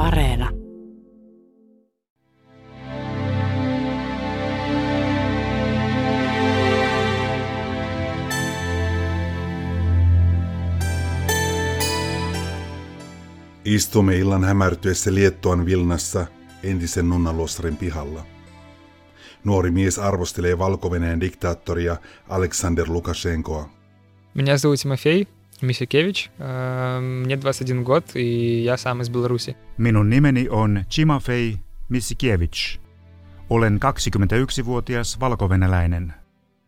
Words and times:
Areena. 0.00 0.50
Istumme 13.64 14.16
illan 14.16 14.44
hämärtyessä 14.44 15.14
Liettuan 15.14 15.66
Vilnassa 15.66 16.26
entisen 16.62 17.08
nunnaluostarin 17.08 17.76
pihalla. 17.76 18.22
Nuori 19.44 19.70
mies 19.70 19.98
arvostelee 19.98 20.58
valko 20.58 20.90
diktaattoria 21.20 21.96
Aleksander 22.28 22.86
Lukashenkoa. 22.88 23.68
Меня 24.34 24.56
зовут 24.58 24.80
Тимофей 24.80 25.26
Мисякевич, 25.62 26.30
мне 27.00 27.36
21 27.36 27.84
год, 27.84 28.04
и 28.14 28.62
я 28.62 28.76
сам 28.76 29.00
из 29.00 29.08
Беларуси. 29.08 29.56
Minun 29.78 30.10
nimeni 30.10 30.48
on 30.48 30.84
Timofei 30.88 31.58
Misikevich. 31.88 32.80
Olen 33.50 33.78
21-vuotias 33.78 35.20
valkovenäläinen. 35.20 36.14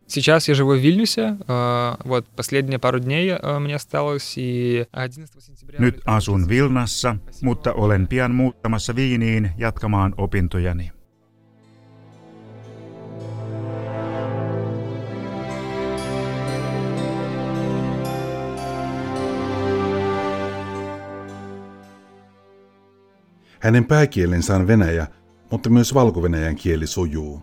Сейчас 0.07 0.49
я 0.49 0.55
живу 0.55 0.73
в 0.73 0.83
Вильнюсе, 0.83 1.37
вот 2.05 2.27
последние 2.35 2.79
пару 2.79 2.99
дней 2.99 3.37
мне 3.61 3.75
осталось, 3.75 4.39
и 4.39 4.87
11 4.93 5.43
сентября... 5.43 5.79
Nyt 5.79 6.01
asun 6.07 6.49
Vilnassa, 6.49 7.17
mutta 7.43 7.73
olen 7.73 8.09
pian 8.09 8.35
muuttamassa 8.35 8.97
Viiniin 8.97 9.51
jatkamaan 9.59 10.15
opintojani. 10.17 10.92
Hänen 23.64 23.86
pääkielensä 23.86 24.56
on 24.56 24.68
venäjä, 24.68 25.08
mutta 25.52 25.70
myös 25.70 25.94
valko 25.94 26.22
kieli 26.62 26.88
sujuu. 26.88 27.42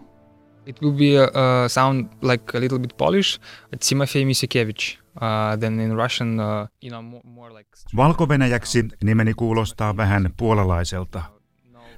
It 0.67 0.83
will 0.83 0.93
be 0.93 1.23
uh, 1.23 1.31
sound 1.69 2.07
like 2.23 2.59
a 2.59 2.61
little 2.61 2.79
bit 2.79 2.97
Polish, 2.97 3.41
Timofey 3.89 4.25
Misikevich. 4.25 4.99
Uh, 5.17 5.59
then 5.61 5.81
in 5.81 5.97
Russian, 5.97 6.41
uh, 6.41 6.69
you 6.83 6.91
know, 6.91 7.03
more, 7.03 7.23
more 7.25 7.55
like... 7.55 7.71
Valkovenäjäksi 7.97 8.89
nimeni 9.05 9.35
kuulostaa 9.35 9.97
vähän 9.97 10.35
puolalaiselta. 10.37 11.23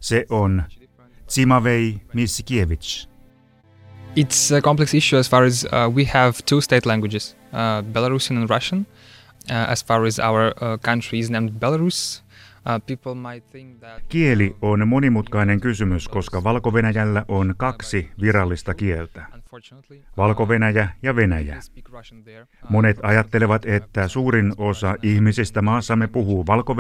Se 0.01 0.27
on 0.31 0.63
Timofey 1.35 1.95
Misikevich. 2.15 3.09
It's 4.17 4.57
a 4.57 4.61
complex 4.61 4.95
issue 4.95 5.19
as 5.21 5.31
far 5.31 5.45
as 5.45 5.65
uh, 5.65 5.95
we 5.95 6.05
have 6.05 6.33
two 6.49 6.61
state 6.61 6.89
languages, 6.89 7.37
uh, 7.53 7.93
Belarusian 7.93 8.41
and 8.41 8.51
Russian. 8.51 8.87
Uh, 9.51 9.71
as 9.71 9.85
far 9.85 10.07
as 10.07 10.19
our 10.21 10.47
uh, 10.47 10.79
country 10.83 11.19
is 11.19 11.31
named 11.31 11.51
Belarus, 11.51 12.23
Uh, 12.23 12.32
Kieli 14.09 14.57
on 14.63 14.89
monimutkainen 14.89 15.61
kysymys, 15.61 16.09
koska 16.09 16.45
valko 16.45 16.73
on 17.29 17.55
kaksi 17.57 18.11
virallista 18.21 18.75
kieltä. 18.75 19.27
valko 20.17 20.49
ja 21.03 21.17
Venäjä. 21.17 21.59
Uh, 21.79 22.71
Monet 22.71 22.99
ajattelevat, 23.03 23.67
että 23.67 24.09
suurin 24.09 24.53
osa 24.59 24.97
ihmisistä 25.03 25.63
maassamme 25.63 26.07
puhuu 26.07 26.47
valko 26.47 26.77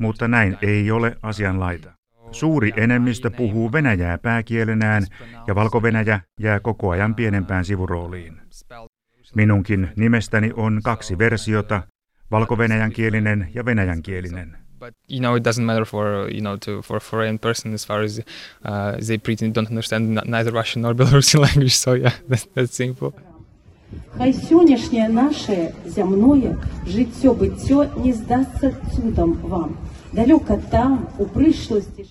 mutta 0.00 0.28
näin 0.28 0.58
ei 0.62 0.90
ole 0.90 1.16
asianlaita. 1.22 1.92
Suuri 2.30 2.72
enemmistö 2.76 3.30
puhuu 3.30 3.72
venäjää 3.72 4.18
pääkielenään 4.18 5.02
ja 5.46 5.54
valko 5.54 5.82
jää 6.40 6.60
koko 6.60 6.90
ajan 6.90 7.14
pienempään 7.14 7.64
sivurooliin. 7.64 8.40
Minunkin 9.34 9.88
nimestäni 9.96 10.52
on 10.56 10.80
kaksi 10.84 11.18
versiota, 11.18 11.82
valko 12.30 12.58
kielinen 12.92 13.48
ja 13.54 13.64
venäjänkielinen 13.64 14.67
but 14.83 14.93
you 15.07 15.21
know 15.23 15.33
it 15.39 15.43
doesn't 15.43 15.65
matter 15.65 15.85
for 15.85 16.05
you 16.37 16.41
know 16.41 16.55
to 16.65 16.81
for 16.81 16.99
foreign 16.99 17.37
person 17.47 17.73
as 17.73 17.83
far 17.89 17.99
as 18.07 18.13
uh, 18.69 18.91
they 19.07 19.17
pretty 19.17 19.49
don't 19.55 19.69
understand 19.73 20.03
neither 20.35 20.51
Russian 20.51 20.81
nor 20.81 20.93
Belarusian 20.99 21.41
language. 21.47 21.75
So 21.85 21.89
yeah, 21.93 22.15
that's, 22.29 22.45
that's 22.55 22.75
simple. 22.83 23.11
Хай 24.17 24.33
сьогоднішнє 24.33 25.09
наше 25.09 25.73
земное 25.85 26.57
життя 26.87 27.33
биття 27.33 27.89
не 28.05 28.13
здасться 28.13 28.75
чудом 28.95 29.33
вам. 29.43 29.77
Далеко 30.13 30.59
там, 30.71 31.07
у 31.17 31.25
пришлості 31.25 32.05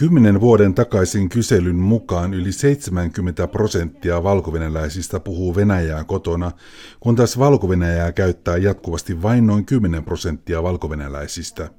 Kymmenen 0.00 0.40
vuoden 0.40 0.74
takaisin 0.74 1.28
kyselyn 1.28 1.76
mukaan 1.76 2.34
yli 2.34 2.52
70 2.52 3.48
prosenttia 3.48 4.22
valkovenäläisistä 4.22 5.20
puhuu 5.20 5.54
venäjää 5.54 6.04
kotona, 6.04 6.52
kun 7.00 7.16
taas 7.16 7.38
valko 7.38 7.68
käyttää 8.14 8.56
jatkuvasti 8.56 9.22
vain 9.22 9.46
noin 9.46 9.64
10 9.64 10.04
prosenttia 10.04 10.62
valkovenäläisistä. 10.62 11.70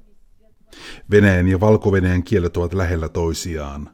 Venäjän 1.11 1.47
ja 1.47 1.59
valko 1.59 1.91
kielet 2.23 2.57
ovat 2.57 2.73
lähellä 2.73 3.09
toisiaan. 3.09 3.89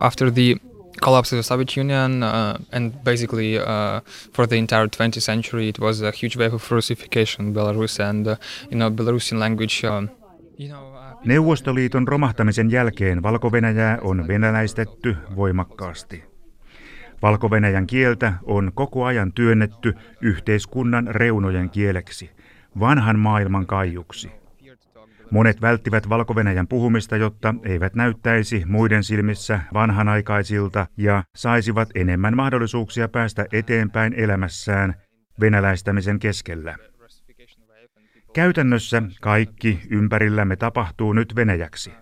After 0.00 0.32
the 0.32 0.56
collapse 1.02 1.36
of 1.36 1.38
the 1.38 1.42
Soviet 1.42 1.76
Union 1.76 2.22
uh, 2.22 2.76
and 2.76 2.92
basically 3.04 3.56
uh, 3.56 4.02
for 4.32 4.46
the 4.48 4.56
entire 4.56 4.86
20th 4.86 5.20
century 5.20 5.68
it 5.68 5.80
was 5.80 6.02
a 6.02 6.12
huge 6.22 6.38
wave 6.38 6.54
of 6.54 6.72
Russification 6.72 7.54
Belarus 7.54 8.00
and 8.00 8.26
uh, 8.26 8.36
you 8.70 8.76
know 8.76 8.90
Belarusian 8.90 9.38
language 9.38 9.84
uh, 9.84 10.02
you 10.58 10.68
know, 10.68 10.94
uh, 10.94 10.98
Neuvostoliiton 11.24 12.08
romahtamisen 12.08 12.70
jälkeen 12.70 13.22
valko 13.22 13.50
on 14.02 14.28
venäläistetty 14.28 15.16
voimakkaasti. 15.36 16.24
valko 17.22 17.50
kieltä 17.86 18.34
on 18.42 18.72
koko 18.74 19.04
ajan 19.04 19.32
työnnetty 19.32 19.94
yhteiskunnan 20.20 21.06
reunojen 21.06 21.70
kieleksi, 21.70 22.30
vanhan 22.80 23.18
maailman 23.18 23.66
kaijuksi. 23.66 24.30
Monet 25.30 25.60
välttivät 25.60 26.08
valko 26.08 26.34
puhumista, 26.68 27.16
jotta 27.16 27.54
eivät 27.64 27.94
näyttäisi 27.94 28.62
muiden 28.66 29.04
silmissä 29.04 29.60
vanhanaikaisilta 29.74 30.86
ja 30.96 31.24
saisivat 31.36 31.88
enemmän 31.94 32.36
mahdollisuuksia 32.36 33.08
päästä 33.08 33.46
eteenpäin 33.52 34.14
elämässään 34.14 34.94
venäläistämisen 35.40 36.18
keskellä. 36.18 36.76
Käytännössä 38.32 39.02
kaikki 39.20 39.80
ympärillämme 39.90 40.56
tapahtuu 40.56 41.12
nyt 41.12 41.36
venäjäksi. 41.36 41.92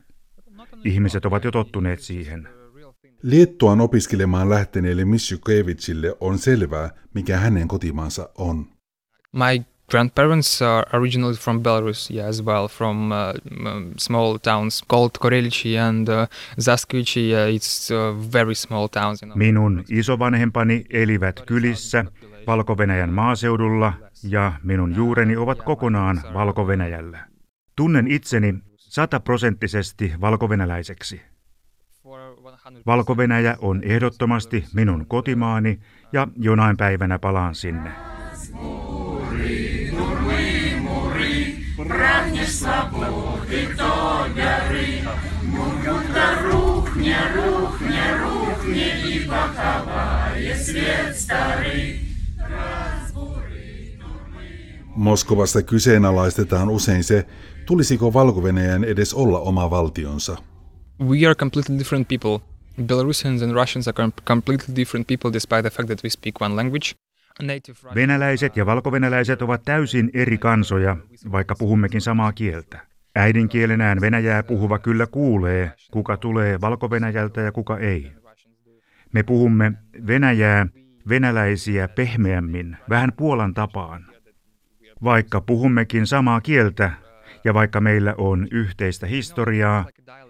Ihmiset 0.85 1.25
ovat 1.25 1.45
jo 1.45 1.51
tottuneet 1.51 2.01
siihen. 2.01 2.49
Liettuan 3.23 3.81
opiskelemaan 3.81 4.51
lähteneelle 4.51 5.05
Mishukevitsille 5.05 6.17
on 6.21 6.39
selvää, 6.39 6.91
mikä 7.15 7.37
hänen 7.37 7.69
kotimaansa 7.69 8.29
on. 8.39 8.67
My 9.33 9.76
grandparents 9.97 10.63
are 10.63 10.85
originally 10.93 11.37
from 11.37 11.63
Belarus, 11.63 12.11
yeah, 12.11 12.29
as 12.29 12.43
well, 12.43 12.69
from 12.69 13.13
uh, 13.13 13.33
small 13.99 14.39
towns 14.39 14.83
called 14.89 15.11
Korelichi 15.19 15.79
and 15.79 16.09
uh, 16.09 16.27
Zaskvichi. 16.61 17.29
Yeah, 17.31 17.49
it's 17.49 17.91
uh, 17.91 18.13
very 18.33 18.55
small 18.55 18.89
towns. 18.89 19.23
You 19.23 19.29
know. 19.29 19.37
Minun 19.37 19.85
isovanhempani 19.91 20.85
elivät 20.91 21.41
kylissä 21.47 22.05
valko 22.47 22.77
maaseudulla 23.11 23.93
ja 24.23 24.53
minun 24.63 24.97
juureni 24.97 25.37
ovat 25.37 25.63
kokonaan 25.63 26.23
valko 26.35 26.65
-Venäjällä. 26.65 27.19
Tunnen 27.77 28.07
itseni 28.09 28.55
sataprosenttisesti 28.77 30.13
valkovenäläiseksi. 30.21 31.21
valko 32.87 33.17
on 33.61 33.83
ehdottomasti 33.83 34.65
minun 34.75 35.07
kotimaani 35.07 35.81
ja 36.13 36.29
jonain 36.37 36.77
päivänä 36.77 37.19
palaan 37.19 37.55
sinne. 37.55 37.91
Krishna 42.47 42.91
Bóg 42.93 43.51
i 43.51 43.77
to 43.77 44.25
nie 44.37 44.59
ryja. 44.71 45.11
Murmurta 45.43 46.43
ruchnie, 46.43 47.19
ruchnie, 47.35 48.19
ruchnie 48.19 49.11
i 49.11 49.21
pochowaje 49.21 50.57
kyseenalaistetaan 55.63 56.71
usein 56.71 57.05
se, 57.05 57.25
tulisiko 57.67 58.11
valko 58.11 58.41
edes 58.85 59.15
olla 59.15 59.39
oma 59.39 59.71
valtionsa. 59.71 60.37
We 61.01 61.27
are 61.27 61.35
completely 61.35 61.79
different 61.79 62.09
people. 62.09 62.39
Belarusians 62.83 63.43
and 63.43 63.53
Russians 63.53 63.89
are 63.89 64.13
completely 64.25 64.77
different 64.77 65.07
people 65.07 65.33
despite 65.33 65.63
the 65.63 65.71
fact 65.71 65.89
that 65.89 66.05
we 66.05 66.11
speak 66.11 66.41
one 66.41 66.57
language. 66.57 66.95
Venäläiset 67.95 68.57
ja 68.57 68.67
valkovenäläiset 68.67 69.43
ovat 69.43 69.63
täysin 69.65 70.11
eri 70.15 70.39
kansoja, 70.39 70.97
vaikka 71.33 71.55
puhummekin 71.59 72.01
samaa 72.01 72.33
kieltä. 72.33 72.81
Äidinkielenään 73.17 74.01
venäjää 74.01 74.43
puhuva 74.43 74.79
kyllä 74.79 75.07
kuulee, 75.07 75.73
kuka 75.91 76.17
tulee 76.17 76.61
valko 76.61 76.91
ja 77.41 77.53
kuka 77.53 77.79
ei. 77.79 78.13
Me 79.13 79.23
puhumme 79.23 79.73
venäjää 80.07 80.67
venäläisiä 81.09 81.89
pehmeämmin, 81.89 82.77
vähän 82.89 83.13
Puolan 83.13 83.55
tapaan. 83.55 84.07
Vaikka 85.05 85.41
puhummekin 85.41 86.07
samaa 86.07 86.41
kieltä, 86.41 86.91
ja 87.45 87.55
vaikka 87.55 87.81
meillä 87.81 88.15
on 88.19 88.49
yhteistä 88.51 89.07
historiaa, 89.07 89.85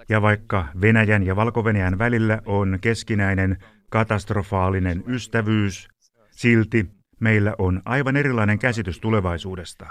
ja 0.09 0.23
vaikka 0.23 0.69
Venäjän 0.81 1.23
ja 1.23 1.37
valko 1.37 1.65
välillä 1.99 2.43
on 2.47 2.79
keskinäinen 2.81 3.57
katastrofaalinen 3.91 5.05
ystävyys, 5.07 5.89
silti 6.31 6.96
Meillä 7.20 7.56
on 7.58 7.82
aivan 7.86 8.18
erilainen 8.18 8.60
käsitys 8.60 9.00
tulevaisuudesta. 9.00 9.86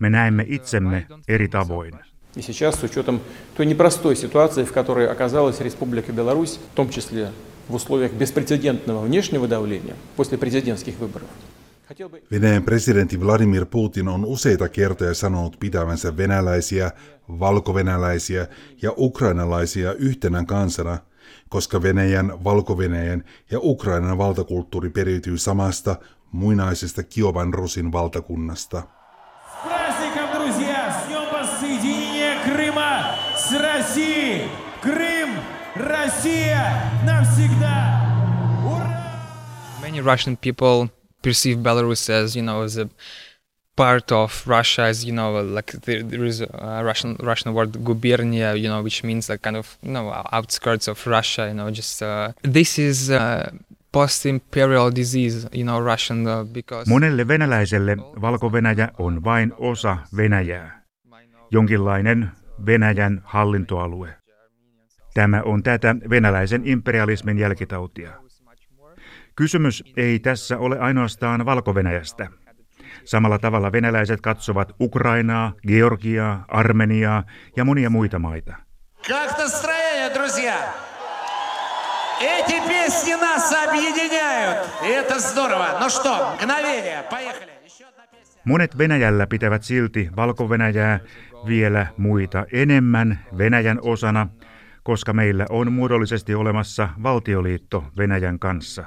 Me 0.00 0.10
näemme 0.10 0.44
itsemme 0.48 1.06
eri 1.28 1.48
tavoin. 1.48 1.94
И 2.36 2.42
сейчас 2.42 2.74
с 2.74 2.84
учетом 2.84 3.20
той 3.56 3.66
непростой 3.66 4.14
ситуации, 4.16 4.64
в 4.64 4.72
которой 4.72 5.08
оказалась 5.08 5.60
Республика 5.60 6.12
Беларусь, 6.12 6.60
в 6.72 6.74
том 6.74 6.90
числе 6.90 7.32
в 7.68 7.74
условиях 7.74 8.12
беспрецедентного 8.12 9.00
внешнего 9.00 9.48
давления 9.48 9.94
после 10.16 10.36
президентских 10.36 10.98
выборов, 10.98 11.28
Venäjän 12.30 12.62
presidentti 12.62 13.20
Vladimir 13.20 13.66
Putin 13.66 14.08
on 14.08 14.24
useita 14.24 14.68
kertoja 14.68 15.14
sanonut 15.14 15.56
pitävänsä 15.60 16.16
venäläisiä, 16.16 16.90
valkovenäläisiä 17.28 18.46
ja 18.82 18.92
ukrainalaisia 18.96 19.92
yhtenä 19.92 20.44
kansana, 20.44 20.98
koska 21.48 21.82
Venäjän, 21.82 22.44
valko 22.44 22.78
ja 23.50 23.58
Ukrainan 23.62 24.18
valtakulttuuri 24.18 24.90
periytyy 24.90 25.38
samasta 25.38 25.96
muinaisesta 26.31 27.03
Kiovan 27.03 27.53
Rusin 27.53 27.91
valtakunnasta. 27.91 28.83
Many 39.81 40.01
Russian 40.01 40.37
people 40.37 40.89
perceive 41.21 41.57
Belarus 41.57 42.09
as 42.09 42.35
you 42.35 42.41
know 42.41 42.63
as 42.63 42.77
a 42.77 42.89
part 43.75 44.11
of 44.11 44.43
Russia 44.47 44.83
as 44.83 45.05
you 45.05 45.13
know 45.13 45.41
like 45.41 45.71
there, 45.85 46.03
there 46.03 46.25
is 46.25 46.41
a 46.41 46.81
Russian 46.83 47.15
Russian 47.19 47.53
word 47.53 47.71
gubernia 47.83 48.59
you 48.59 48.67
know 48.67 48.81
which 48.81 49.03
means 49.03 49.29
like 49.29 49.41
kind 49.41 49.57
of 49.57 49.77
you 49.81 49.91
know 49.91 50.11
outskirts 50.31 50.87
of 50.87 51.05
Russia 51.07 51.47
you 51.47 51.53
know 51.53 51.71
just 51.71 52.01
uh, 52.01 52.31
this 52.41 52.77
is 52.79 53.09
uh, 53.09 53.49
post-imperial 53.91 54.91
disease 54.95 55.49
you 55.55 55.63
know 55.63 55.91
Russian 55.91 56.19
uh, 56.27 56.47
because 56.53 56.89
Monelle 56.89 57.27
venäläiselle 57.27 57.97
Valko-Venäjä 57.97 58.89
on 58.97 59.23
vain 59.23 59.53
osa 59.57 59.97
Venäjää. 60.17 60.81
Jonkinlainen 61.51 62.31
Venäjän 62.65 63.21
hallintoalue. 63.23 64.13
Tämä 65.13 65.41
on 65.45 65.63
tätä 65.63 65.95
venäläisen 66.09 66.61
imperialismin 66.65 67.39
jälkitautia. 67.39 68.11
Kysymys 69.35 69.83
ei 69.97 70.19
tässä 70.19 70.57
ole 70.57 70.79
ainoastaan 70.79 71.45
valko 71.45 71.73
-Venäjästä. 71.73 72.27
Samalla 73.05 73.39
tavalla 73.39 73.71
venäläiset 73.71 74.21
katsovat 74.21 74.71
Ukrainaa, 74.81 75.53
Georgiaa, 75.67 76.45
Armeniaa 76.47 77.23
ja 77.55 77.65
monia 77.65 77.89
muita 77.89 78.19
maita. 78.19 78.55
Эти 82.20 82.60
песни 82.68 83.14
нас 83.14 83.52
объединяют. 83.68 84.58
И 84.84 84.88
это 84.88 85.18
здорово. 85.18 85.78
Ну 85.80 85.90
что, 85.90 86.34
мгновение. 86.34 87.02
Поехали. 87.10 87.56
Monet 88.46 88.78
Venäjällä 88.78 89.26
pitävät 89.26 89.62
silti 89.62 90.10
Valko-Venäjää 90.16 91.00
vielä 91.46 91.86
muita 91.96 92.44
enemmän 92.52 93.18
Venäjän 93.38 93.78
osana, 93.82 94.28
koska 94.82 95.12
meillä 95.12 95.46
on 95.50 95.72
muodollisesti 95.72 96.34
olemassa 96.34 96.88
valtioliitto 97.02 97.84
Venäjän 97.96 98.38
kanssa. 98.38 98.84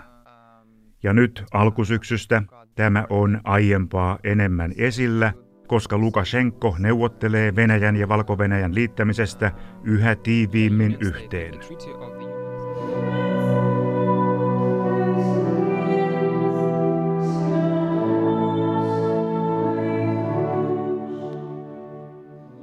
Ja 1.04 1.14
nyt 1.14 1.44
alkusyksystä 1.54 2.44
tämä 2.76 3.06
on 3.10 3.42
aiempaa 3.44 4.20
enemmän 4.24 4.74
esillä, 4.78 5.34
koska 5.68 5.98
Lukashenko 5.98 6.76
neuvottelee 6.80 7.56
Venäjän 7.56 7.96
ja 7.96 8.10
Valko-Venäjän 8.10 8.76
liittämisestä 8.76 9.52
yhä 9.84 10.16
tiiviimmin 10.16 10.98
yhteen. 11.00 11.54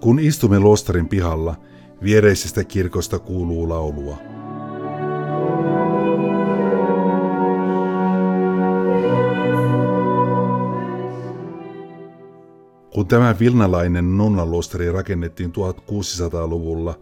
Kun 0.01 0.19
istumme 0.19 0.59
Lostarin 0.59 1.07
pihalla, 1.07 1.55
viereisestä 2.03 2.63
kirkosta 2.63 3.19
kuuluu 3.19 3.69
laulua. 3.69 4.17
Kun 12.93 13.07
tämä 13.07 13.35
vilnalainen 13.39 14.17
nunnalosteri 14.17 14.91
rakennettiin 14.91 15.51
1600-luvulla, 15.51 16.99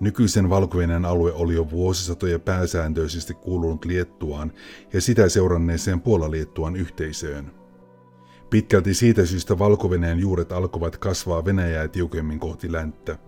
nykyisen 0.00 0.50
valko 0.50 0.78
alue 1.08 1.32
oli 1.32 1.54
jo 1.54 1.70
vuosisatoja 1.70 2.38
pääsääntöisesti 2.38 3.34
kuulunut 3.34 3.84
Liettuaan 3.84 4.52
ja 4.92 5.00
sitä 5.00 5.28
seuranneeseen 5.28 6.00
Puolaliettuan 6.00 6.76
yhteisöön. 6.76 7.59
Pitkälti 8.50 8.94
siitä 8.94 9.26
syystä 9.26 9.58
valko 9.58 9.90
juuret 10.20 10.52
alkoivat 10.52 10.96
kasvaa 10.96 11.44
Venäjää 11.44 11.88
tiukemmin 11.88 12.40
kohti 12.40 12.72
länttä. 12.72 13.18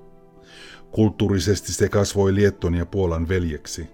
Kulttuurisesti 0.90 1.72
se 1.72 1.88
kasvoi 1.88 2.34
Lietton 2.34 2.74
ja 2.74 2.86
Puolan 2.86 3.28
veljeksi. 3.28 3.86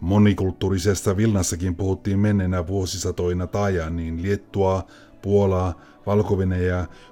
Monikulttuurisesta 0.00 1.16
Vilnassakin 1.16 1.76
puhuttiin 1.76 2.18
menneenä 2.18 2.66
vuosisatoina 2.66 3.46
Taajaniin 3.46 4.22
Liettua, 4.22 4.86
Puolaa, 5.22 5.80
valko 6.06 6.38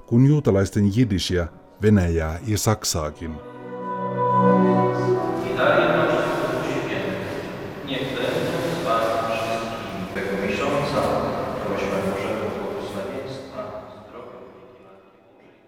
kuin 0.07 0.27
juutalaisten 0.27 0.97
jiddishia, 0.97 1.47
Venäjää 1.83 2.39
ja 2.47 2.59
Saksaakin. 2.59 3.50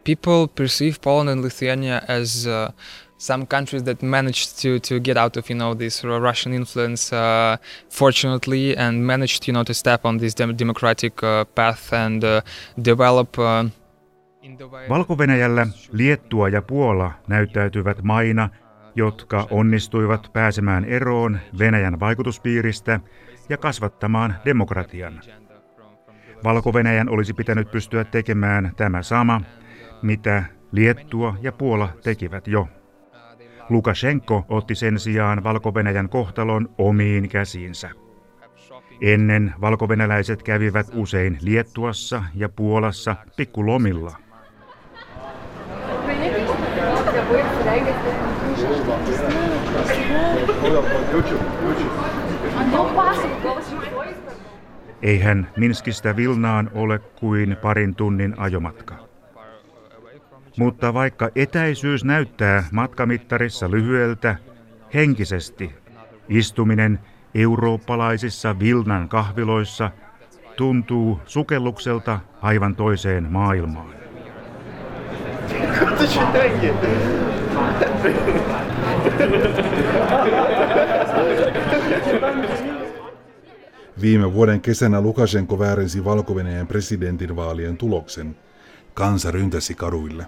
People 0.05 0.47
perceive 0.49 1.01
Poland 1.01 1.31
and 1.31 1.43
Lithuania 1.43 2.03
as 2.09 2.47
uh, 2.47 2.71
some 3.19 3.47
countries 3.47 3.83
that 3.85 4.03
managed 4.03 4.63
to 4.63 4.79
to 4.81 5.01
get 5.01 5.17
out 5.17 5.37
of 5.37 5.51
you 5.51 5.59
know 5.59 5.75
this 5.75 6.05
Russian 6.05 6.55
influence 6.55 7.17
uh, 7.17 7.57
fortunately 7.91 8.77
and 8.77 9.07
managed 9.07 9.49
you 9.49 9.53
know 9.53 9.65
to 9.65 9.75
step 9.75 10.05
on 10.05 10.19
this 10.19 10.35
dem- 10.39 10.57
democratic 10.59 11.23
uh, 11.23 11.45
path 11.55 11.95
and 11.95 12.25
uh, 12.25 12.41
develop 12.85 13.39
uh, 13.39 13.71
Valko-Venäjällä 14.89 15.67
Liettua 15.93 16.49
ja 16.49 16.63
Puola 16.63 17.13
näyttäytyvät 17.29 18.03
maina, 18.03 18.49
jotka 18.95 19.47
onnistuivat 19.51 20.31
pääsemään 20.33 20.85
eroon 20.85 21.41
Venäjän 21.59 22.01
vaikutuspiiristä 22.01 23.01
ja 23.49 23.57
kasvattamaan 23.57 24.35
demokratian. 24.45 25.21
valko 26.45 26.73
olisi 27.11 27.35
pitänyt 27.35 27.71
pystyä 27.71 28.05
tekemään 28.05 28.73
tämä 28.77 29.03
sama, 29.03 29.41
mitä 30.03 30.45
Liettua 30.73 31.35
ja 31.43 31.53
Puola 31.53 31.89
tekivät 32.03 32.49
jo. 32.49 32.69
Lukashenko 33.69 34.45
otti 34.49 34.75
sen 34.75 34.99
sijaan 34.99 35.45
valko 35.45 35.73
kohtalon 36.11 36.69
omiin 36.79 37.29
käsiinsä. 37.29 37.91
Ennen 39.01 39.55
valkovenäläiset 39.61 40.43
kävivät 40.43 40.87
usein 40.95 41.39
Liettuassa 41.41 42.25
ja 42.35 42.49
Puolassa 42.49 43.17
pikkulomilla. 43.37 44.17
Eihän 55.03 55.51
Minskistä 55.57 56.17
Vilnaan 56.17 56.71
ole 56.75 56.99
kuin 56.99 57.57
parin 57.63 57.95
tunnin 57.95 58.35
ajomatka. 58.39 59.12
Mutta 60.59 60.95
vaikka 60.95 61.31
etäisyys 61.37 62.05
näyttää 62.05 62.65
matkamittarissa 62.73 63.71
lyhyeltä, 63.71 64.37
henkisesti 64.95 65.75
istuminen 66.29 66.99
eurooppalaisissa 67.35 68.59
Vilnan 68.59 69.09
kahviloissa 69.09 69.91
tuntuu 70.57 71.21
sukellukselta 71.27 72.21
aivan 72.43 72.77
toiseen 72.77 73.33
maailmaan. 73.33 73.95
Viime 84.01 84.33
vuoden 84.33 84.61
kesänä 84.61 85.01
Lukashenko 85.01 85.59
väärensi 85.59 86.05
valko 86.05 86.35
presidentinvaalien 86.69 87.77
tuloksen. 87.77 88.37
Kansa 88.95 89.31
ryntäsi 89.31 89.75
kaduille. 89.75 90.27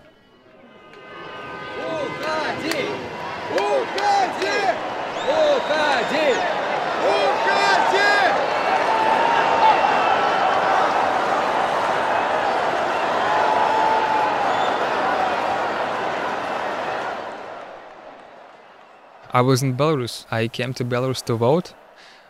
I 19.34 19.40
was 19.40 19.64
in 19.64 19.76
Belarus. 19.76 20.26
I 20.30 20.46
came 20.46 20.72
to 20.74 20.84
Belarus 20.84 21.20
to 21.24 21.34
vote. 21.34 21.74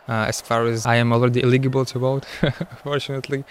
Uh, 0.07 0.25
as 0.27 0.41
far 0.41 0.65
as 0.65 0.85
I 0.85 0.95
am 0.95 1.11
already 1.11 1.43
eligible 1.43 1.85
to 1.85 1.99
vote, 1.99 2.25
fortunately, 2.83 3.43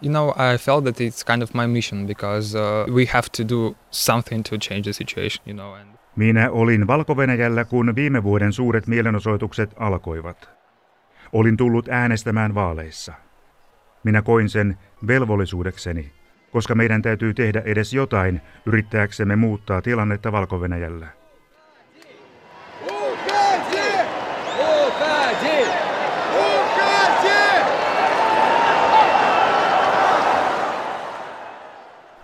you 0.00 0.10
know, 0.10 0.34
I 0.36 0.58
felt 0.58 0.84
that 0.84 1.00
it's 1.00 1.22
kind 1.22 1.42
of 1.42 1.54
my 1.54 1.66
mission 1.66 2.06
because 2.06 2.54
uh, 2.54 2.86
we 2.88 3.06
have 3.06 3.32
to 3.32 3.44
do 3.44 3.76
something 3.90 4.42
to 4.44 4.58
change 4.58 4.84
the 4.86 4.92
situation, 4.92 5.42
you 5.46 5.54
know. 5.54 5.74
And 5.74 5.90
Minä 6.16 6.50
olin 6.50 6.86
valko 6.86 7.16
kun 7.64 7.94
viime 7.94 8.22
vuoden 8.22 8.52
suuret 8.52 8.86
mielenosoitukset 8.86 9.74
alkoivat. 9.78 10.50
Olin 11.32 11.56
tullut 11.56 11.88
äänestämään 11.88 12.54
vaaleissa. 12.54 13.12
Minä 14.04 14.22
koin 14.22 14.48
sen 14.48 14.78
velvollisuudekseni, 15.06 16.12
koska 16.50 16.74
meidän 16.74 17.02
täytyy 17.02 17.34
tehdä 17.34 17.62
edes 17.64 17.94
jotain 17.94 18.40
yrittääksemme 18.66 19.36
muuttaa 19.36 19.82
tilannetta 19.82 20.32
valko 20.32 20.58
-Venäjällä. 20.58 21.06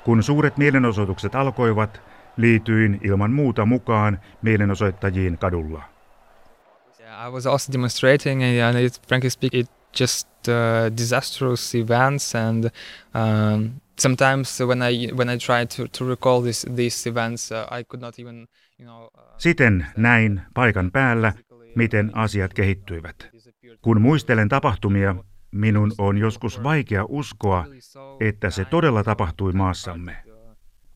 Kun 0.04 0.22
suuret 0.22 0.56
mielenosoitukset 0.56 1.34
alkoivat, 1.34 2.02
liityin 2.38 3.00
ilman 3.02 3.32
muuta 3.32 3.66
mukaan 3.66 4.18
mielenosoittajiin 4.42 5.38
kadulla. 5.38 5.82
I 7.26 7.30
was 7.30 7.46
also 7.46 7.72
demonstrating, 7.72 8.42
and 8.42 8.78
it, 8.78 9.00
frankly 9.08 9.30
speaking, 9.30 9.64
it 9.64 9.70
just 10.00 10.28
uh, 10.48 10.96
disastrous 10.96 11.74
events. 11.74 12.34
And 12.34 12.64
um, 13.14 13.70
sometimes 14.00 14.60
when 14.60 14.82
I 14.82 15.12
when 15.16 15.28
I 15.28 15.38
tried 15.38 15.66
to, 15.76 15.88
to 15.98 16.08
recall 16.08 16.42
this, 16.42 16.66
these 16.76 17.10
events, 17.10 17.52
uh, 17.52 17.78
I 17.80 17.84
could 17.84 18.00
not 18.00 18.18
even, 18.18 18.48
you 18.78 18.86
know. 18.86 19.10
Uh, 19.18 19.22
Siten 19.38 19.86
näin 19.96 20.40
paikan 20.54 20.90
päällä, 20.90 21.32
miten 21.74 22.10
asiat 22.14 22.54
kehittyivät. 22.54 23.28
Kun 23.82 24.00
muistelen 24.00 24.48
tapahtumia, 24.48 25.14
minun 25.50 25.92
on 25.98 26.18
joskus 26.18 26.62
vaikea 26.62 27.04
uskoa, 27.08 27.64
että 28.20 28.50
se 28.50 28.64
todella 28.64 29.04
tapahtui 29.04 29.52
maassamme. 29.52 30.16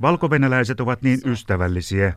Valkovenäläiset 0.01 0.81
ovat 0.81 1.03
niin 1.03 1.19
ystävällisiä, 1.27 2.13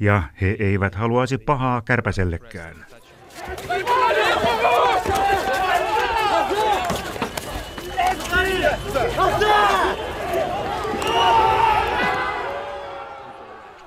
ja 0.00 0.22
he 0.40 0.56
eivät 0.58 0.94
haluaisi 0.94 1.38
pahaa 1.38 1.82
kärpäsellekään. 1.82 2.86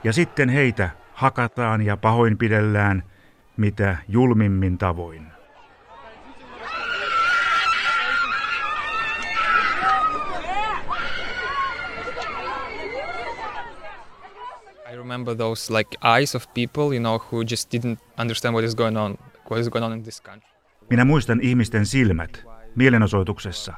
Ja 0.03 0.13
sitten 0.13 0.49
heitä 0.49 0.89
hakataan 1.13 1.81
ja 1.81 1.97
pahoinpidellään 1.97 3.03
mitä 3.57 3.97
julmimmin 4.07 4.77
tavoin. 4.77 5.27
I 14.93 15.00
remember 15.11 15.35
those 15.35 15.73
like 15.73 15.97
eyes 16.01 16.35
of 16.35 16.47
people, 16.53 16.93
you 16.93 16.99
know, 16.99 17.17
who 17.17 17.43
just 17.43 17.73
didn't 17.73 17.99
understand 18.17 18.53
what 18.55 18.63
is 18.63 18.75
going 18.75 18.97
on, 18.97 19.17
what 19.49 19.59
is 19.59 19.69
going 19.69 19.85
on 19.85 19.93
in 19.93 20.03
this 20.03 20.21
country. 20.21 20.49
Minä 20.89 21.05
muistan 21.05 21.39
ihmisten 21.41 21.85
silmät 21.85 22.45
mielenosoituksessa, 22.75 23.73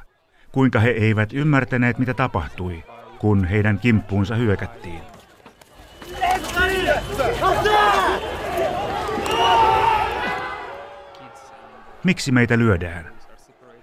kuinka 0.52 0.80
he 0.80 0.90
eivät 0.90 1.32
ymmärtäneet, 1.32 1.98
mitä 1.98 2.14
tapahtui, 2.14 2.84
kun 3.18 3.44
heidän 3.44 3.78
kimppuunsa 3.78 4.34
hyökättiin. 4.36 5.00
Miksi 12.04 12.32
meitä 12.32 12.58
lyödään? 12.58 13.12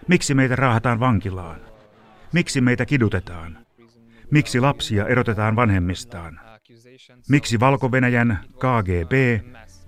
Miksi 0.07 0.33
meitä 0.33 0.55
raahataan 0.55 0.99
vankilaan? 0.99 1.61
Miksi 2.33 2.61
meitä 2.61 2.85
kidutetaan? 2.85 3.57
Miksi 4.31 4.59
lapsia 4.59 5.07
erotetaan 5.07 5.55
vanhemmistaan? 5.55 6.50
Miksi 7.29 7.59
Valko-Venäjän 7.59 8.39
KGB 8.55 9.43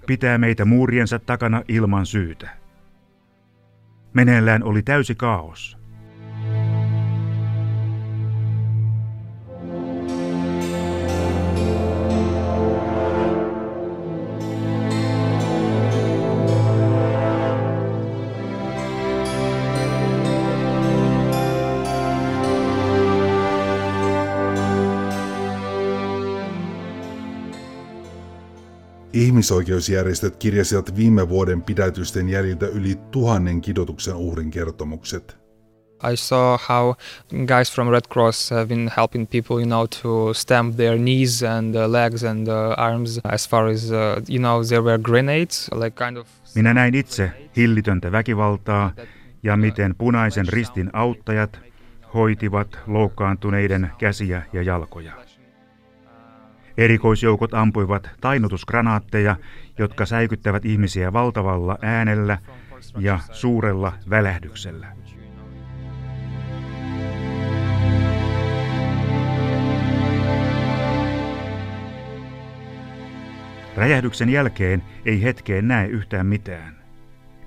pitää 0.05 0.37
meitä 0.37 0.65
muuriensa 0.65 1.19
takana 1.19 1.63
ilman 1.67 2.05
syytä? 2.05 2.49
Meneillään 4.13 4.63
oli 4.63 4.83
täysi 4.83 5.15
kaos. 5.15 5.82
Ihmisoikeusjärjestöt 29.43 30.35
kirjasivat 30.35 30.95
viime 30.95 31.29
vuoden 31.29 31.61
pidätysten 31.61 32.29
jäljiltä 32.29 32.65
yli 32.65 32.95
tuhannen 33.11 33.61
kidotuksen 33.61 34.15
uhrin 34.15 34.51
kertomukset. 34.51 35.37
I 36.11 36.17
saw 36.17 36.57
how 36.69 36.93
guys 37.47 37.73
from 37.73 37.89
Red 37.89 38.07
Cross 38.13 38.51
have 38.51 38.65
been 38.65 38.91
helping 38.97 39.27
people, 39.29 39.55
you 39.55 39.65
know, 39.65 39.87
to 40.01 40.33
stamp 40.33 40.75
their 40.75 40.97
knees 40.97 41.43
and 41.43 41.75
uh, 41.75 41.91
legs 41.91 42.23
and 42.23 42.47
uh, 42.47 42.53
arms. 42.77 43.19
As 43.23 43.49
far 43.49 43.67
as 43.67 43.91
uh, 43.91 44.23
you 44.29 44.39
know, 44.39 44.63
there 44.63 44.81
were 44.81 44.97
grenades, 44.97 45.69
like 45.75 46.05
kind 46.05 46.17
of. 46.17 46.27
Minä 46.55 46.73
näin 46.73 46.95
itse 46.95 47.31
hillitöntä 47.55 48.11
väkivaltaa 48.11 48.91
ja 49.43 49.57
miten 49.57 49.95
punaisen 49.97 50.47
ristin 50.47 50.89
auttajat 50.93 51.59
hoitivat 52.13 52.79
loukkaantuneiden 52.87 53.91
käsiä 53.97 54.43
ja 54.53 54.61
jalkoja. 54.61 55.13
Erikoisjoukot 56.77 57.53
ampuivat 57.53 58.09
tainnutusgranaatteja, 58.21 59.35
jotka 59.77 60.05
säikyttävät 60.05 60.65
ihmisiä 60.65 61.13
valtavalla 61.13 61.77
äänellä 61.81 62.37
ja 62.99 63.19
suurella 63.31 63.93
välähdyksellä. 64.09 64.87
Räjähdyksen 73.75 74.29
jälkeen 74.29 74.83
ei 75.05 75.23
hetkeen 75.23 75.67
näe 75.67 75.87
yhtään 75.87 76.25
mitään. 76.25 76.83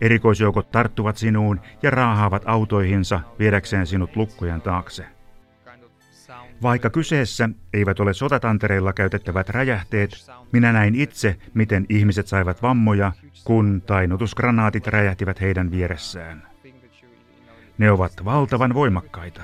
Erikoisjoukot 0.01 0.71
tarttuvat 0.71 1.17
sinuun 1.17 1.61
ja 1.83 1.91
raahaavat 1.91 2.43
autoihinsa 2.47 3.21
viedäkseen 3.39 3.87
sinut 3.87 4.17
lukkojen 4.17 4.61
taakse. 4.61 5.16
Vaikka 6.63 6.91
kyseessä 6.91 7.49
eivät 7.73 8.01
ole 8.01 8.15
sotatantereilla 8.15 8.93
käytettävät 8.93 9.49
räjähteet, 9.49 10.11
minä 10.53 10.73
näin 10.73 10.95
itse, 10.95 11.37
miten 11.55 11.87
ihmiset 11.89 12.27
saivat 12.27 12.63
vammoja, 12.63 13.13
kun 13.45 13.83
tainnutusgranaatit 13.87 14.87
räjähtivät 14.87 15.41
heidän 15.41 15.71
vieressään. 15.71 16.49
Ne 17.79 17.91
ovat 17.91 18.25
valtavan 18.25 18.75
voimakkaita. 18.75 19.43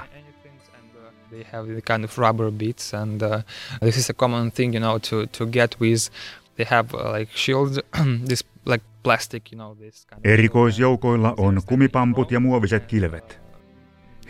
They 1.30 1.44
have 1.52 1.72
the 1.72 1.80
kind 1.80 2.04
of 2.04 2.18
rubber 2.18 2.50
beats, 2.50 2.94
and 2.94 3.22
uh, 3.22 3.42
this 3.80 3.96
is 3.96 4.10
a 4.10 4.14
common 4.14 4.52
thing, 4.52 4.74
you 4.74 4.80
know, 4.80 4.98
to, 4.98 5.26
to 5.38 5.46
get 5.46 5.76
with. 5.80 6.10
They 6.56 6.66
have 6.70 6.88
uh, 6.94 7.12
like 7.18 7.32
shields, 7.34 7.80
this 8.28 8.44
like 8.66 8.84
plastic, 9.02 9.52
you 9.52 9.56
know, 9.56 9.74
this 9.74 10.06
kind 10.06 10.18
of. 10.18 10.32
Erikoisjoukoilla 10.32 11.34
on 11.36 11.62
kumipamput 11.66 12.32
ja 12.32 12.40
muoviset 12.40 12.86
kilvet. 12.86 13.41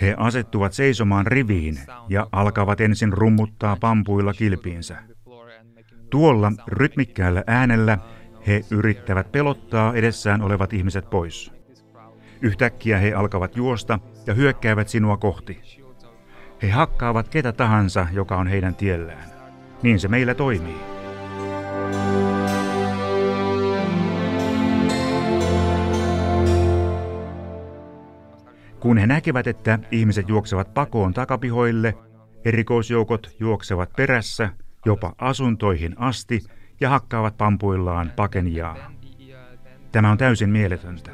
He 0.02 0.14
asettuvat 0.18 0.73
seisomaan 0.73 1.26
riviin 1.26 1.78
ja 2.09 2.26
alkavat 2.32 2.80
ensin 2.80 3.12
rummuttaa 3.12 3.76
pampuilla 3.80 4.32
kilpiinsä. 4.32 4.97
Tuolla 6.11 6.52
rytmikkäällä 6.66 7.44
äänellä 7.47 7.99
he 8.47 8.64
yrittävät 8.71 9.32
pelottaa 9.32 9.94
edessään 9.94 10.42
olevat 10.42 10.73
ihmiset 10.73 11.11
pois. 11.11 11.52
Yhtäkkiä 12.40 12.99
he 12.99 13.14
alkavat 13.14 13.56
juosta 13.56 13.99
ja 14.26 14.35
hyökkäävät 14.35 14.88
sinua 14.88 15.16
kohti. 15.16 15.61
He 16.62 16.71
hakkaavat 16.71 17.28
ketä 17.28 17.52
tahansa, 17.52 18.06
joka 18.12 18.37
on 18.37 18.47
heidän 18.47 18.75
tiellään. 18.75 19.25
Niin 19.82 20.00
se 20.00 20.09
meillä 20.09 20.35
toimii. 20.35 21.01
Kun 28.82 28.98
he 28.98 29.06
näkevät, 29.06 29.46
että 29.46 29.78
ihmiset 29.90 30.28
juoksevat 30.28 30.74
pakoon 30.74 31.14
takapihoille, 31.14 31.94
erikoisjoukot 32.44 33.30
juoksevat 33.40 33.90
perässä 33.96 34.50
jopa 34.86 35.14
asuntoihin 35.18 35.94
asti 35.98 36.40
ja 36.80 36.90
hakkaavat 36.90 37.36
pampuillaan 37.36 38.12
pakenjaa. 38.16 38.92
Tämä 39.92 40.10
on 40.10 40.18
täysin 40.18 40.50
mieletöntä. 40.50 41.10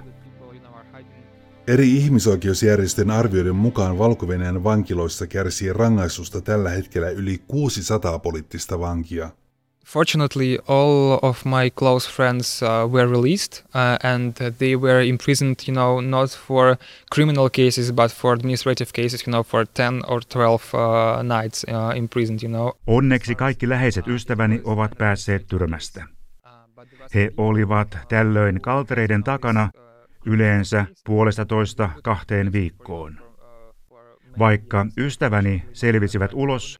Eri 1.66 1.96
ihmisoikeusjärjestön 1.96 3.10
arvioiden 3.10 3.56
mukaan 3.56 3.98
valko 3.98 4.28
vankiloissa 4.64 5.26
kärsii 5.26 5.72
rangaistusta 5.72 6.40
tällä 6.40 6.70
hetkellä 6.70 7.10
yli 7.10 7.38
600 7.48 8.18
poliittista 8.18 8.80
vankia. 8.80 9.30
Fortunately, 9.88 10.58
all 10.66 11.18
of 11.22 11.46
my 11.46 11.70
close 11.70 12.04
friends 12.04 12.62
uh, 12.62 12.86
were 12.86 13.06
released 13.06 13.62
uh, 13.74 13.96
and 14.02 14.34
they 14.34 14.76
were 14.76 15.00
imprisoned, 15.00 15.66
you 15.66 15.72
know, 15.72 16.00
not 16.00 16.28
for 16.28 16.76
criminal 17.10 17.48
cases 17.48 17.90
but 17.92 18.12
for 18.12 18.34
administrative 18.34 18.92
cases, 18.92 19.26
you 19.26 19.32
know, 19.32 19.42
for 19.42 19.64
10 19.64 20.02
or 20.06 20.20
12 20.20 20.74
uh, 20.74 21.22
nights 21.22 21.64
uh, 21.68 21.96
imprisoned, 21.96 22.42
you 22.42 22.50
know. 22.50 22.72
Onneksi 22.86 23.34
kaikki 23.34 23.68
läheiset 23.68 24.08
ystäväni 24.08 24.60
ovat 24.64 24.92
päässeet 24.98 25.46
tyrmästä. 25.46 26.04
He 27.14 27.30
olivat 27.36 27.98
tällöin 28.08 28.60
kaltereiden 28.60 29.24
takana 29.24 29.70
yleensä 30.26 30.86
puolesta 31.04 31.46
toista 31.46 31.90
kahteen 32.02 32.52
viikkoon. 32.52 33.27
Vaikka 34.38 34.86
ystäväni 34.98 35.62
selvisivät 35.72 36.30
ulos, 36.34 36.78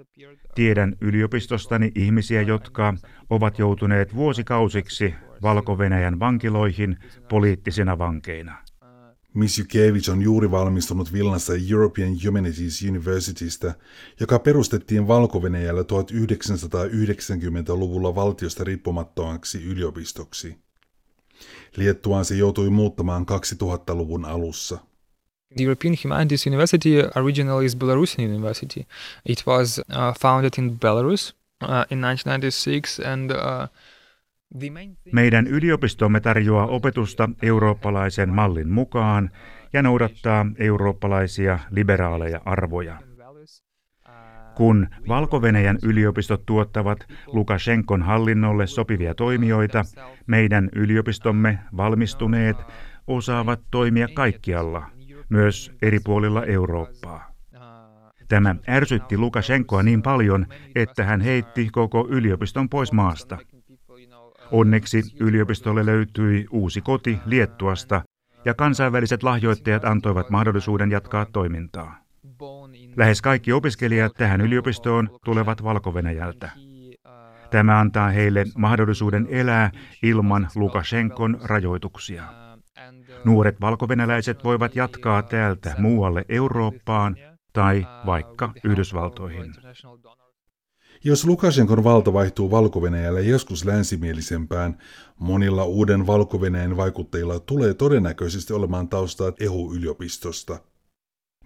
tiedän 0.54 0.96
yliopistostani 1.00 1.92
ihmisiä, 1.94 2.42
jotka 2.42 2.94
ovat 3.30 3.58
joutuneet 3.58 4.14
vuosikausiksi 4.14 5.14
Valko-Venäjän 5.42 6.20
vankiloihin 6.20 6.96
poliittisina 7.28 7.98
vankeina. 7.98 8.56
Misjukevich 9.34 10.10
on 10.10 10.22
juuri 10.22 10.50
valmistunut 10.50 11.12
Vilnassa 11.12 11.52
European 11.70 12.16
Humanities 12.26 12.84
Universitystä, 12.88 13.74
joka 14.20 14.38
perustettiin 14.38 15.08
valko 15.08 15.38
1990-luvulla 15.38 18.14
valtiosta 18.14 18.64
riippumattomaksi 18.64 19.64
yliopistoksi. 19.64 20.58
Liettuaan 21.76 22.24
se 22.24 22.34
joutui 22.34 22.70
muuttamaan 22.70 23.26
2000-luvun 23.62 24.24
alussa. 24.24 24.78
The 25.56 25.64
European 25.64 25.94
Humanities 26.04 26.46
University 26.46 27.00
originally 27.16 27.64
is 27.64 27.74
Belarusian 27.74 28.24
university. 28.24 28.86
It 29.24 29.46
was 29.46 29.78
uh, 29.78 30.12
founded 30.20 30.52
in 30.58 30.78
Belarus 30.78 31.32
uh, 31.62 31.86
in 31.90 32.00
1996 32.00 33.00
and 33.00 33.30
uh, 33.30 33.68
meidän 35.12 35.46
yliopistomme 35.46 36.20
tarjoaa 36.20 36.66
opetusta 36.66 37.30
eurooppalaisen 37.42 38.34
mallin 38.34 38.68
mukaan 38.68 39.30
ja 39.72 39.82
noudattaa 39.82 40.46
eurooppalaisia 40.58 41.58
liberaaleja 41.70 42.40
arvoja. 42.44 42.98
Kun 44.54 44.88
valko 45.08 45.40
yliopistot 45.82 46.46
tuottavat 46.46 46.98
Lukashenkon 47.26 48.02
hallinnolle 48.02 48.66
sopivia 48.66 49.14
toimijoita, 49.14 49.84
meidän 50.26 50.68
yliopistomme 50.74 51.58
valmistuneet 51.76 52.56
osaavat 53.06 53.60
toimia 53.70 54.08
kaikkialla, 54.14 54.90
myös 55.28 55.72
eri 55.82 56.00
puolilla 56.04 56.44
Eurooppaa. 56.44 57.28
Tämä 58.28 58.56
ärsytti 58.68 59.18
Lukashenkoa 59.18 59.82
niin 59.82 60.02
paljon, 60.02 60.46
että 60.74 61.04
hän 61.04 61.20
heitti 61.20 61.68
koko 61.72 62.06
yliopiston 62.10 62.68
pois 62.68 62.92
maasta. 62.92 63.38
Onneksi 64.50 65.02
yliopistolle 65.20 65.86
löytyi 65.86 66.46
uusi 66.50 66.80
koti 66.80 67.18
Liettuasta 67.26 68.02
ja 68.44 68.54
kansainväliset 68.54 69.22
lahjoittajat 69.22 69.84
antoivat 69.84 70.30
mahdollisuuden 70.30 70.90
jatkaa 70.90 71.26
toimintaa. 71.32 71.98
Lähes 72.96 73.22
kaikki 73.22 73.52
opiskelijat 73.52 74.12
tähän 74.14 74.40
yliopistoon 74.40 75.18
tulevat 75.24 75.64
valko 75.64 75.90
-Venäjältä. 75.90 76.48
Tämä 77.50 77.78
antaa 77.78 78.08
heille 78.08 78.44
mahdollisuuden 78.56 79.26
elää 79.30 79.70
ilman 80.02 80.48
Lukashenkon 80.54 81.38
rajoituksia. 81.44 82.22
Nuoret 83.24 83.60
valkovenäläiset 83.60 84.44
voivat 84.44 84.76
jatkaa 84.76 85.22
täältä 85.22 85.74
muualle 85.78 86.24
Eurooppaan 86.28 87.16
tai 87.52 87.86
vaikka 88.06 88.52
Yhdysvaltoihin. 88.64 89.54
Jos 91.04 91.24
Lukashenkon 91.24 91.84
valta 91.84 92.12
vaihtuu 92.12 92.50
valko 92.50 92.80
joskus 93.20 93.64
länsimielisempään, 93.64 94.78
monilla 95.18 95.64
uuden 95.64 96.06
valko 96.06 96.40
vaikuttajilla 96.76 97.40
tulee 97.40 97.74
todennäköisesti 97.74 98.52
olemaan 98.52 98.88
taustaa 98.88 99.32
EHU-yliopistosta. 99.40 100.58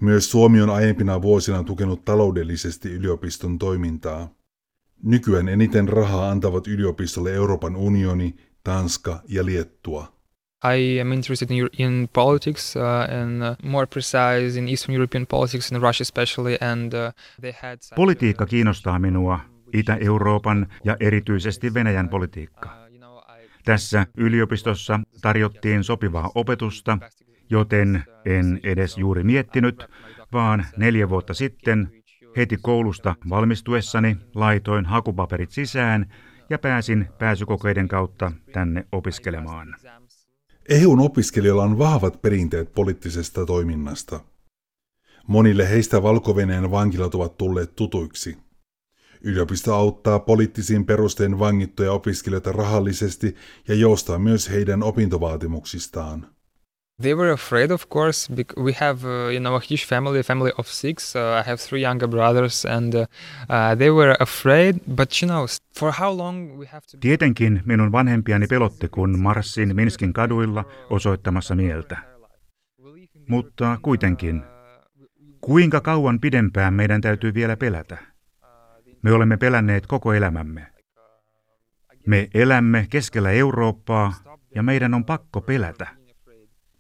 Myös 0.01 0.31
Suomi 0.31 0.63
on 0.63 0.71
aiempina 0.71 1.23
vuosina 1.23 1.65
tukenut 1.65 2.05
taloudellisesti 2.05 2.93
yliopiston 2.93 3.59
toimintaa. 3.59 4.29
Nykyään 5.03 5.49
eniten 5.49 5.89
rahaa 5.89 6.31
antavat 6.31 6.67
yliopistolle 6.67 7.35
Euroopan 7.35 7.77
unioni, 7.77 8.37
Tanska 8.65 9.21
ja 9.29 9.45
Liettua. 9.45 10.22
I 10.65 11.01
am 11.01 11.13
interested 11.13 11.51
in, 11.51 11.69
in 11.79 12.09
politics 12.13 12.77
uh, 12.77 12.83
and 13.21 13.43
uh, 13.43 13.57
more 13.63 13.87
precise 13.87 14.59
in 14.59 14.69
Eastern 14.69 14.95
European 14.95 15.27
politics 15.27 15.73
in 15.73 15.83
Russia 15.83 16.03
especially 16.03 16.57
and 16.61 16.95
uh, 16.95 17.13
they 17.41 17.53
had 17.63 17.79
Politiikka 17.97 18.47
kiinnostaa 18.47 18.99
minua, 18.99 19.41
Itä-Euroopan 19.73 20.67
ja 20.85 20.97
erityisesti 21.01 21.75
Venäjän 21.75 22.09
politiikka. 22.09 22.83
Tässä 23.65 24.07
yliopistossa 24.17 25.01
tarjottiin 25.21 25.85
sopivaa 25.85 26.31
opetusta, 26.35 26.99
joten 27.51 28.05
en 28.25 28.61
edes 28.63 28.99
juuri 28.99 29.25
miettinyt, 29.25 29.87
vaan 30.33 30.67
neljä 30.77 31.09
vuotta 31.09 31.35
sitten 31.35 31.93
heti 32.37 32.57
koulusta 32.63 33.15
valmistuessani 33.31 34.17
laitoin 34.35 34.87
hakupaperit 34.87 35.51
sisään 35.51 36.13
ja 36.51 36.59
pääsin 36.59 37.09
pääsykokeiden 37.19 37.89
kautta 37.89 38.33
tänne 38.53 38.87
opiskelemaan. 38.93 39.77
EUn 40.69 41.01
opiskelijoilla 41.01 41.63
on 41.63 41.79
vahvat 41.79 42.23
perinteet 42.23 42.73
poliittisesta 42.73 43.47
toiminnasta. 43.47 44.21
Monille 45.27 45.71
heistä 45.71 46.03
valko 46.03 46.37
vankilat 46.71 47.15
ovat 47.15 47.39
tulleet 47.39 47.77
tutuiksi. 47.77 48.37
Yliopisto 49.21 49.75
auttaa 49.75 50.19
poliittisiin 50.19 50.87
perustein 50.87 51.39
vangittuja 51.39 51.93
opiskelijoita 51.93 52.53
rahallisesti 52.53 53.37
ja 53.69 53.75
joustaa 53.75 54.19
myös 54.19 54.51
heidän 54.51 54.83
opintovaatimuksistaan. 54.83 56.27
They 57.03 57.15
were 57.15 57.33
afraid, 57.33 57.71
of 57.71 57.89
course. 57.89 58.29
We 58.57 58.73
have, 58.73 59.05
uh, 59.05 59.33
you 59.33 59.41
know, 59.41 59.57
a 59.57 59.61
huge 59.61 59.87
family, 59.87 60.21
a 60.21 60.23
family 60.23 60.53
of 60.59 60.67
six. 60.69 61.17
Uh, 61.17 61.41
I 61.41 61.43
have 61.49 61.57
three 61.57 61.83
younger 61.83 62.09
brothers, 62.09 62.65
and 62.65 62.95
uh, 62.95 63.01
uh, 63.01 63.75
they 63.79 63.91
were 63.91 64.17
afraid. 64.21 64.77
But 64.87 65.23
you 65.23 65.29
know, 65.29 65.47
for 65.79 65.93
how 65.93 66.17
long 66.17 66.59
we 66.59 66.67
have 66.67 66.87
to? 66.91 66.99
Tietenkin 67.01 67.63
minun 67.65 67.93
vanhempiani 67.93 68.47
pelotti, 68.47 68.89
kun 68.89 69.19
marssin 69.19 69.77
Minskin 69.77 70.13
kaduilla 70.13 70.65
osoittamassa 70.91 71.55
mieltä. 71.55 71.99
Mutta 73.29 73.79
kuitenkin, 73.83 74.43
kuinka 75.41 75.81
kauan 75.81 76.21
pidempään 76.21 76.75
meidän 76.75 77.01
täytyy 77.01 77.35
vielä 77.35 77.57
pelätä? 77.57 77.99
Me 79.03 79.13
olemme 79.13 79.37
pelänneet 79.37 79.87
koko 79.87 80.13
elämämme. 80.13 80.67
Me 82.07 82.29
elämme 82.35 82.87
keskellä 82.91 83.31
Eurooppaa 83.31 84.15
ja 84.55 84.63
meidän 84.63 84.95
on 84.95 85.05
pakko 85.05 85.41
pelätä. 85.41 86.02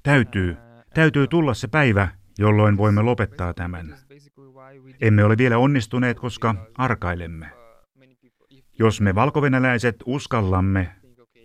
Täytyy, 0.03 0.57
täytyy 0.95 1.27
tulla 1.27 1.55
se 1.55 1.69
päivä, 1.69 2.09
jolloin 2.39 2.77
voimme 2.77 3.03
lopettaa 3.03 3.55
tämän. 3.55 3.95
Emme 5.01 5.25
ole 5.25 5.39
vielä 5.39 5.59
onnistuneet, 5.59 6.21
koska 6.21 6.55
arkailemme. 6.75 7.47
Jos 8.79 9.01
me 9.01 9.15
valkovenäläiset 9.15 9.97
uskallamme 10.07 10.97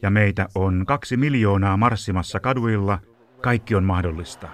ja 0.02 0.10
meitä 0.10 0.48
on 0.56 0.84
kaksi 0.88 1.17
miljoonaa 1.17 1.78
marssimassa 1.78 2.39
kaduilla, 2.39 3.00
kaikki 3.41 3.76
on 3.76 3.84
mahdollista. 3.84 4.50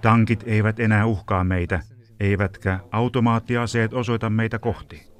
Tankit 0.00 0.44
eivät 0.46 0.80
enää 0.80 1.06
uhkaa 1.06 1.44
meitä, 1.44 1.80
eivätkä 2.20 2.78
automaattiaseet 2.92 3.94
osoita 3.94 4.30
meitä 4.30 4.58
kohti. 4.58 5.14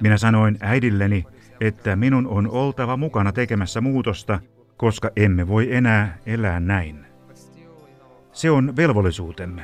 Minä 0.00 0.16
sanoin 0.16 0.58
äidilleni, 0.60 1.24
että 1.60 1.96
minun 1.96 2.26
on 2.26 2.50
oltava 2.50 2.96
mukana 2.96 3.32
tekemässä 3.32 3.80
muutosta, 3.80 4.40
koska 4.76 5.10
emme 5.16 5.48
voi 5.48 5.74
enää 5.74 6.18
elää 6.26 6.60
näin. 6.60 7.06
Se 8.32 8.50
on 8.50 8.76
velvollisuutemme. 8.76 9.62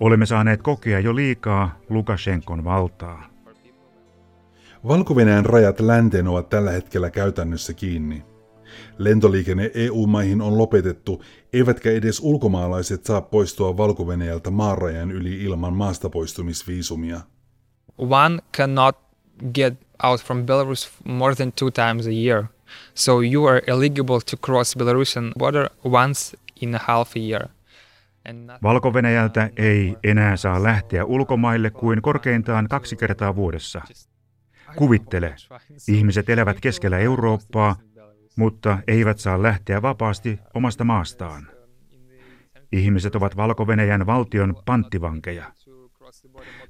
Olemme 0.00 0.26
saaneet 0.26 0.62
kokea 0.62 1.00
jo 1.00 1.16
liikaa 1.16 1.78
Lukashenkon 1.88 2.64
valtaa. 2.64 3.30
valko 4.88 5.14
rajat 5.44 5.80
länteen 5.80 6.28
ovat 6.28 6.48
tällä 6.48 6.70
hetkellä 6.70 7.10
käytännössä 7.10 7.72
kiinni. 7.72 8.22
Lentoliikenne 8.98 9.70
EU-maihin 9.74 10.42
on 10.42 10.58
lopetettu, 10.58 11.24
eivätkä 11.52 11.90
edes 11.90 12.20
ulkomaalaiset 12.20 13.04
saa 13.04 13.20
poistua 13.20 13.76
valko 13.76 14.06
maarajan 14.50 15.10
yli 15.10 15.44
ilman 15.44 15.74
maastapoistumisviisumia. 15.74 17.20
One 17.98 18.38
cannot 18.56 18.96
get 19.54 19.74
out 20.02 20.20
from 20.20 20.46
Belarus 20.46 20.90
more 21.04 21.34
than 21.34 21.52
two 21.52 21.70
times 21.70 22.06
a 22.06 22.10
year. 22.10 22.44
So 22.94 23.20
you 23.20 23.46
are 23.46 23.62
eligible 23.66 24.20
to 24.30 24.36
cross 24.46 24.76
Belarusian 24.76 25.32
border 25.38 25.68
once 25.84 26.36
in 26.60 26.74
a 26.74 26.78
half 26.78 27.16
a 27.16 27.20
year. 27.20 27.48
valko 28.62 28.92
ei 29.56 29.96
enää 30.04 30.36
saa 30.36 30.62
lähteä 30.62 31.04
ulkomaille 31.04 31.70
kuin 31.70 32.02
korkeintaan 32.02 32.68
kaksi 32.68 32.96
kertaa 32.96 33.36
vuodessa. 33.36 33.82
Kuvittele, 34.76 35.34
ihmiset 35.88 36.28
elävät 36.28 36.60
keskellä 36.60 36.98
Eurooppaa 36.98 37.76
mutta 38.36 38.78
eivät 38.86 39.18
saa 39.18 39.42
lähteä 39.42 39.82
vapaasti 39.82 40.38
omasta 40.54 40.84
maastaan. 40.84 41.46
Ihmiset 42.72 43.14
ovat 43.14 43.36
valko 43.36 43.66
valtion 44.06 44.62
panttivankeja. 44.66 45.52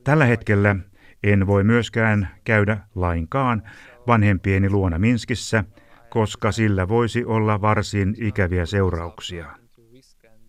Tällä 0.05 0.25
hetkellä 0.25 0.77
en 1.23 1.47
voi 1.47 1.65
myöskään 1.65 2.29
käydä 2.45 2.79
lainkaan 2.95 3.63
vanhempieni 4.07 4.71
luona 4.71 4.99
Minskissä, 4.99 5.65
koska 6.11 6.53
sillä 6.53 6.89
voisi 6.89 7.25
olla 7.25 7.61
varsin 7.61 8.15
ikäviä 8.19 8.67
seurauksia. 8.67 9.47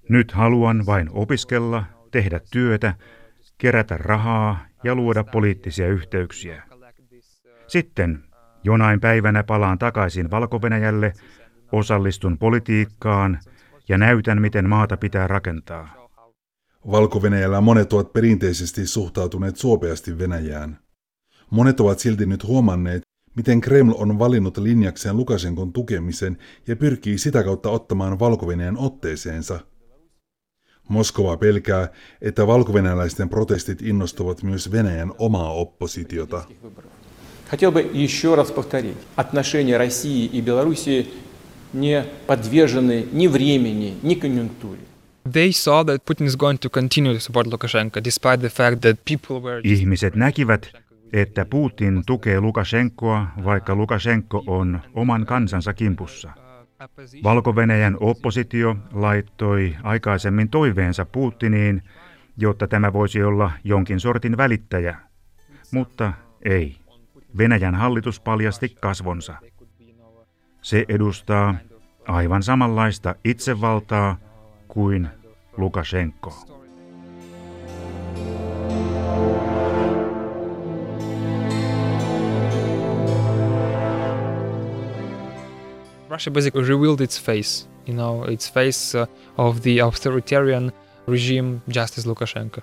Nyt 0.10 0.32
haluan 0.32 0.86
vain 0.86 1.10
opiskella, 1.12 1.84
tehdä 2.12 2.40
työtä, 2.52 2.94
kerätä 3.58 3.98
rahaa 3.98 4.66
ja 4.84 4.96
luoda 4.96 5.24
poliittisia 5.24 5.88
yhteyksiä. 5.88 6.64
Sitten 7.68 8.24
jonain 8.64 9.00
päivänä 9.00 9.44
palaan 9.44 9.80
takaisin 9.80 10.32
valko 10.32 10.62
osallistun 11.72 12.38
politiikkaan 12.38 13.40
ja 13.90 13.98
näytän, 13.98 14.42
miten 14.42 14.70
maata 14.70 14.98
pitää 14.98 15.28
rakentaa 15.28 16.02
valko 16.92 17.22
monet 17.62 17.94
ovat 17.94 18.14
perinteisesti 18.14 18.88
suhtautuneet 18.88 19.58
suopeasti 19.58 20.18
Venäjään. 20.18 20.80
Monet 21.50 21.80
ovat 21.80 22.00
silti 22.00 22.26
nyt 22.26 22.44
huomanneet, 22.44 23.02
miten 23.36 23.62
Kreml 23.62 23.94
on 23.98 24.20
valinnut 24.20 24.58
linjakseen 24.58 25.18
Lukashenkon 25.18 25.74
tukemisen 25.74 26.38
ja 26.68 26.76
pyrkii 26.76 27.18
sitä 27.18 27.44
kautta 27.44 27.70
ottamaan 27.70 28.20
valko 28.20 28.48
otteeseensa. 28.78 29.60
Moskova 30.90 31.38
pelkää, 31.38 31.90
että 32.22 32.48
valko 32.48 32.74
protestit 33.30 33.82
innostavat 33.82 34.44
myös 34.44 34.72
Venäjän 34.72 35.12
omaa 35.18 35.54
oppositiota. 35.54 36.44
Хотел 37.51 37.71
бы 37.71 37.81
еще 37.81 38.35
раз 38.35 38.51
повторить, 38.51 38.97
отношения 39.15 39.77
России 39.77 40.27
и 40.27 40.41
Белоруссии 40.41 41.07
не 41.73 42.05
подвержены 42.27 43.07
ни 43.13 43.29
времени, 43.29 43.95
ни 44.03 44.15
конъюнктуре. 44.15 44.81
They 45.29 45.51
saw 45.53 45.85
that 45.85 46.05
Putin 46.05 46.27
is 46.27 46.37
going 46.37 46.59
to 46.59 46.71
continue 46.71 47.13
to 47.13 47.21
support 47.21 47.47
Lukashenko 47.47 48.01
despite 48.01 48.41
the 48.41 48.49
fact 48.49 48.81
that 48.83 48.97
people 49.05 49.41
were 49.43 49.61
Ihmiset 49.65 50.15
näkivät, 50.15 50.73
että 51.13 51.45
Putin 51.45 52.03
tukee 52.07 52.41
Lukashenkoa, 52.41 53.27
vaikka 53.45 53.75
Lukashenko 53.75 54.45
on 54.47 54.81
oman 54.95 55.27
kansansa 55.27 55.75
kimpussa. 55.75 56.31
valko 57.25 57.55
oppositio 58.01 58.77
laittoi 58.93 59.77
aikaisemmin 59.83 60.49
toiveensa 60.49 61.05
Putiniin, 61.05 61.83
jotta 62.37 62.69
tämä 62.69 62.93
voisi 62.93 63.23
olla 63.23 63.51
jonkin 63.65 64.01
sortin 64.01 64.37
välittäjä. 64.37 64.97
Mutta 65.71 66.13
ei. 66.45 66.77
Venäjän 67.38 67.76
hallitus 67.76 68.20
paljasti 68.20 68.70
kasvonsa. 68.70 69.34
Se 70.62 70.86
edustaa 70.90 71.56
aivan 72.08 72.44
samanlaista 72.44 73.16
itsevaltaa 73.24 74.18
kuin 74.68 75.10
Lukashenko. 75.58 76.34
Russia 86.10 86.32
basically 86.32 86.68
revealed 86.68 87.02
its 87.02 87.18
face, 87.18 87.68
you 87.88 87.94
know, 87.94 88.26
its 88.26 88.54
face 88.54 88.96
uh, 88.96 89.08
of 89.38 89.62
the 89.62 89.80
authoritarian 89.82 90.72
regime 91.08 91.62
just 91.74 91.98
as 91.98 92.06
Lukashenko. 92.06 92.62